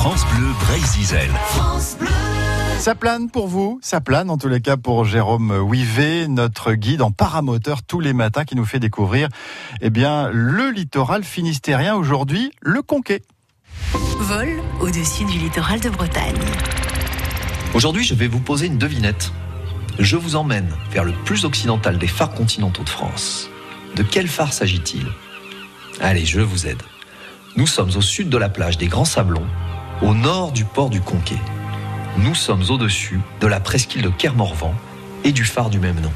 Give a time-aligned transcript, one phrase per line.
[0.00, 1.30] France Bleu Brésil.
[2.78, 7.02] Ça plane pour vous, ça plane en tous les cas pour Jérôme Ouivet, notre guide
[7.02, 9.28] en paramoteur tous les matins qui nous fait découvrir
[9.82, 13.20] eh bien, le littoral finistérien aujourd'hui, le Conquet.
[13.92, 14.48] Vol
[14.80, 16.32] au-dessus du littoral de Bretagne.
[17.74, 19.34] Aujourd'hui, je vais vous poser une devinette.
[19.98, 23.50] Je vous emmène vers le plus occidental des phares continentaux de France.
[23.96, 25.04] De quel phare s'agit-il?
[26.00, 26.82] Allez, je vous aide.
[27.56, 29.46] Nous sommes au sud de la plage des Grands Sablons,
[30.02, 31.38] au nord du port du Conquet.
[32.16, 34.74] Nous sommes au-dessus de la presqu'île de Kermorvan
[35.24, 36.12] et du phare du même nom.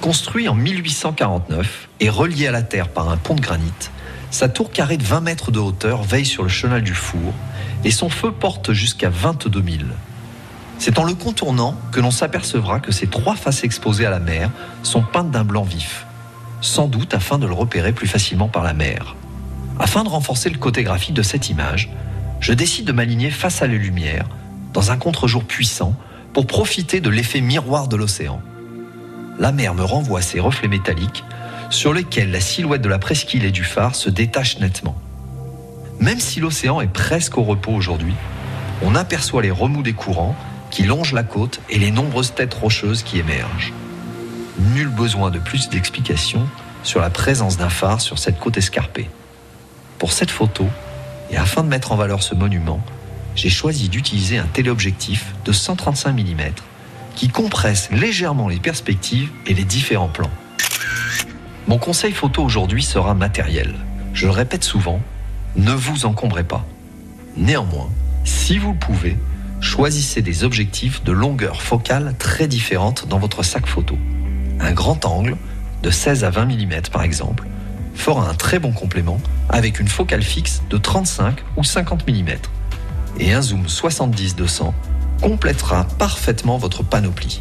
[0.00, 3.72] Construit en 1849 et relié à la terre par un pont de granit,
[4.30, 7.34] sa tour carrée de 20 mètres de hauteur veille sur le chenal du four
[7.84, 9.78] et son feu porte jusqu'à 22 000.
[10.78, 14.50] C'est en le contournant que l'on s'apercevra que ces trois faces exposées à la mer
[14.82, 16.06] sont peintes d'un blanc vif,
[16.62, 19.16] sans doute afin de le repérer plus facilement par la mer.
[19.78, 21.90] Afin de renforcer le côté graphique de cette image,
[22.40, 24.26] je décide de m'aligner face à la lumière,
[24.72, 25.94] dans un contre-jour puissant,
[26.32, 28.40] pour profiter de l'effet miroir de l'océan.
[29.38, 31.24] La mer me renvoie ses reflets métalliques,
[31.70, 34.96] sur lesquels la silhouette de la presqu'île et du phare se détache nettement.
[36.00, 38.14] Même si l'océan est presque au repos aujourd'hui,
[38.82, 40.36] on aperçoit les remous des courants
[40.70, 43.72] qui longent la côte et les nombreuses têtes rocheuses qui émergent.
[44.74, 46.46] Nul besoin de plus d'explications
[46.82, 49.08] sur la présence d'un phare sur cette côte escarpée.
[49.98, 50.66] Pour cette photo,
[51.30, 52.80] et afin de mettre en valeur ce monument,
[53.34, 56.40] j'ai choisi d'utiliser un téléobjectif de 135 mm
[57.14, 60.30] qui compresse légèrement les perspectives et les différents plans.
[61.66, 63.74] Mon conseil photo aujourd'hui sera matériel.
[64.14, 65.00] Je le répète souvent,
[65.56, 66.64] ne vous encombrez pas.
[67.36, 67.90] Néanmoins,
[68.24, 69.16] si vous le pouvez,
[69.60, 73.98] choisissez des objectifs de longueur focale très différentes dans votre sac photo.
[74.60, 75.36] Un grand angle,
[75.82, 77.46] de 16 à 20 mm par exemple,
[77.94, 82.28] fera un très bon complément avec une focale fixe de 35 ou 50 mm.
[83.18, 84.72] Et un zoom 70-200
[85.20, 87.40] complétera parfaitement votre panoplie.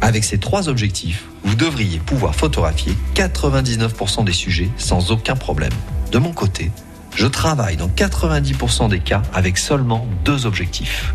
[0.00, 5.72] Avec ces trois objectifs, vous devriez pouvoir photographier 99% des sujets sans aucun problème.
[6.12, 6.70] De mon côté,
[7.14, 11.14] je travaille dans 90% des cas avec seulement deux objectifs.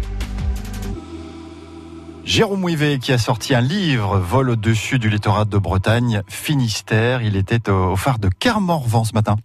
[2.26, 7.22] Jérôme Ouivet qui a sorti un livre, Vol au-dessus du littoral de Bretagne, Finistère.
[7.22, 9.36] Il était au phare de Kermorvan ce matin.